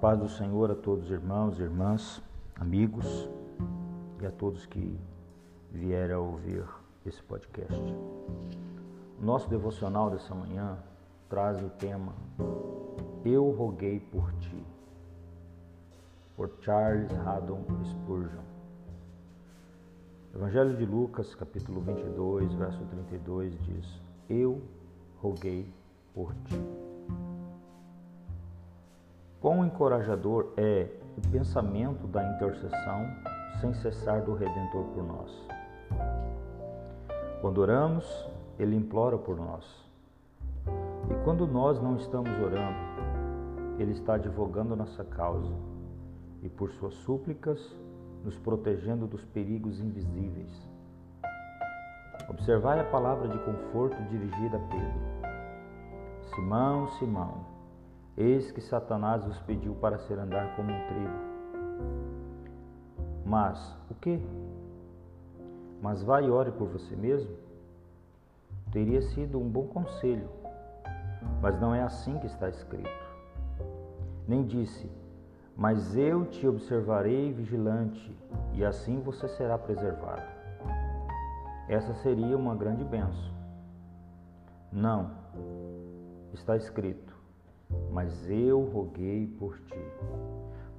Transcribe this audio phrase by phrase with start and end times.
[0.00, 2.22] paz do Senhor a todos os irmãos, irmãs,
[2.54, 3.28] amigos
[4.20, 4.96] e a todos que
[5.72, 6.64] vierem a ouvir
[7.04, 7.74] esse podcast.
[9.20, 10.78] O nosso devocional dessa manhã
[11.28, 12.12] traz o tema
[13.24, 14.64] Eu roguei por ti,
[16.36, 18.44] por Charles Haddon Spurgeon.
[20.32, 24.62] Evangelho de Lucas, capítulo 22, verso 32 diz: Eu
[25.20, 25.68] roguei
[26.14, 26.87] por ti.
[29.40, 33.06] Quão encorajador é o pensamento da intercessão
[33.60, 35.48] sem cessar do Redentor por nós.
[37.40, 38.04] Quando oramos,
[38.58, 39.64] Ele implora por nós.
[40.66, 42.78] E quando nós não estamos orando,
[43.78, 45.54] Ele está advogando nossa causa
[46.42, 47.60] e, por suas súplicas,
[48.24, 50.50] nos protegendo dos perigos invisíveis.
[52.28, 55.00] Observai a palavra de conforto dirigida a Pedro.
[56.34, 57.57] Simão, Simão,
[58.20, 61.28] Eis que Satanás vos pediu para ser andar como um trigo.
[63.24, 64.20] Mas o que?
[65.80, 67.30] Mas vai e ore por você mesmo?
[68.72, 70.28] Teria sido um bom conselho,
[71.40, 72.90] mas não é assim que está escrito.
[74.26, 74.90] Nem disse,
[75.56, 78.12] mas eu te observarei vigilante,
[78.52, 80.26] e assim você será preservado.
[81.68, 83.32] Essa seria uma grande benção.
[84.72, 85.12] Não,
[86.32, 87.07] está escrito
[87.90, 89.84] mas eu roguei por ti,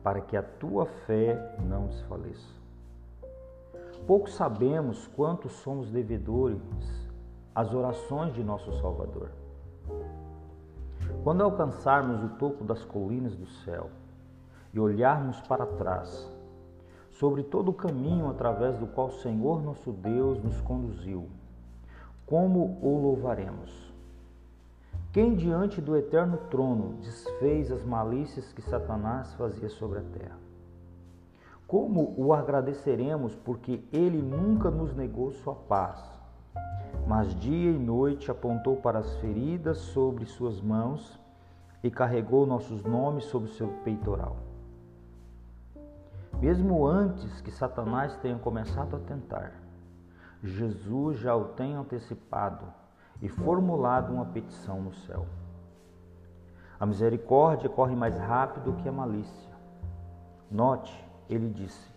[0.04, 2.60] para que a tua fé não desfaleça.
[4.08, 6.60] Pouco sabemos quanto somos devedores
[7.54, 9.30] às orações de nosso Salvador.
[11.24, 13.90] Quando alcançarmos o topo das colinas do céu
[14.74, 16.28] e olharmos para trás,
[17.12, 21.28] sobre todo o caminho através do qual o Senhor nosso Deus nos conduziu,
[22.26, 23.89] como o louvaremos?
[25.12, 30.38] Quem diante do eterno trono desfez as malícias que Satanás fazia sobre a terra?
[31.66, 36.00] Como o agradeceremos porque ele nunca nos negou sua paz,
[37.08, 41.20] mas dia e noite apontou para as feridas sobre suas mãos
[41.84, 44.38] e carregou nossos nomes sobre seu peitoral?
[46.40, 49.54] Mesmo antes que Satanás tenha começado a tentar,
[50.44, 52.79] Jesus já o tem antecipado
[53.22, 55.26] e formulado uma petição no céu.
[56.80, 59.54] A misericórdia corre mais rápido que a malícia.
[60.50, 60.94] Note,
[61.30, 61.92] ele disse: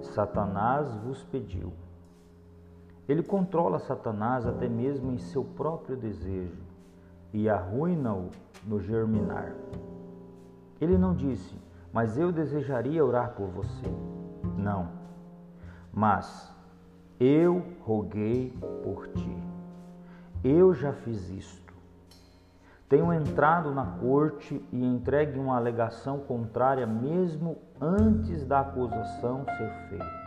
[0.00, 1.72] Satanás vos pediu.
[3.08, 6.62] Ele controla Satanás até mesmo em seu próprio desejo
[7.32, 8.30] e arruina-o
[8.64, 9.52] no germinar.
[10.80, 11.54] Ele não disse,
[11.92, 13.86] mas eu desejaria orar por você.
[14.56, 14.88] Não.
[15.92, 16.50] Mas
[17.20, 19.53] eu roguei por ti.
[20.44, 21.72] Eu já fiz isto.
[22.86, 30.24] Tenho entrado na corte e entregue uma alegação contrária mesmo antes da acusação ser feita.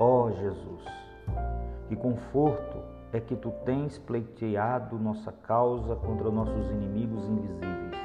[0.00, 0.84] Ó oh, Jesus,
[1.86, 2.78] que conforto
[3.12, 7.96] é que tu tens pleiteado nossa causa contra nossos inimigos invisíveis.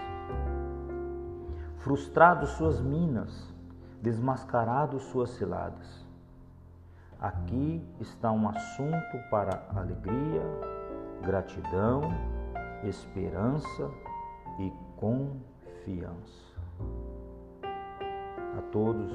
[1.79, 3.51] Frustrado suas minas,
[3.99, 6.05] desmascarado suas ciladas.
[7.19, 10.43] Aqui está um assunto para alegria
[11.21, 12.01] gratidão,
[12.83, 13.91] esperança
[14.59, 16.51] e confiança.
[18.57, 19.11] A todos,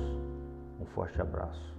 [0.81, 1.75] um forte abraço.